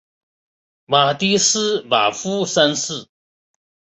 [0.87, 3.07] 瓦迪斯瓦夫三世。